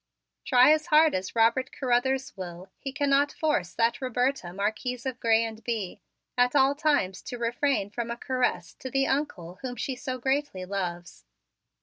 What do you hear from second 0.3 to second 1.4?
Try as hard as